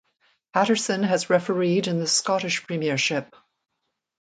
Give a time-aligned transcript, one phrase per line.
[0.51, 3.35] Paterson has refereed in the Scottish Premiership.